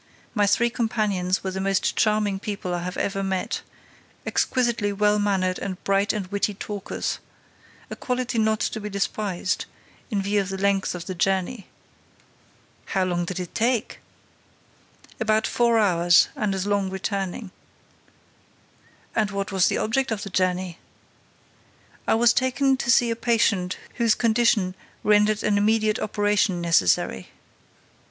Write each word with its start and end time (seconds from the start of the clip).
My 0.33 0.47
three 0.47 0.71
companions 0.71 1.43
were 1.43 1.51
the 1.51 1.61
most 1.61 1.95
charming 1.95 2.39
people 2.39 2.73
I 2.73 2.81
have 2.81 2.97
ever 2.97 3.21
met, 3.21 3.61
exquisitely 4.25 4.91
well 4.91 5.19
mannered 5.19 5.59
and 5.59 5.77
bright 5.83 6.11
and 6.11 6.25
witty 6.25 6.55
talkers: 6.55 7.19
a 7.91 7.95
quality 7.95 8.39
not 8.39 8.61
to 8.61 8.79
be 8.79 8.89
despised, 8.89 9.65
in 10.09 10.19
view 10.19 10.41
of 10.41 10.49
the 10.49 10.57
length 10.57 10.95
of 10.95 11.05
the 11.05 11.13
journey." 11.13 11.67
"How 12.97 13.03
long 13.05 13.25
did 13.25 13.39
it 13.39 13.53
take?" 13.53 13.99
"About 15.19 15.45
four 15.45 15.77
hours 15.77 16.29
and 16.35 16.55
as 16.55 16.65
long 16.65 16.89
returning." 16.89 17.51
"And 19.15 19.29
what 19.29 19.51
was 19.51 19.67
the 19.67 19.77
object 19.77 20.09
of 20.11 20.23
the 20.23 20.31
journey?" 20.31 20.79
"I 22.07 22.15
was 22.15 22.33
taken 22.33 22.75
to 22.77 22.89
see 22.89 23.11
a 23.11 23.15
patient 23.15 23.77
whose 23.97 24.15
condition 24.15 24.73
rendered 25.03 25.43
an 25.43 25.59
immediate 25.59 25.99
operation 25.99 26.59
necessary." 26.59 27.27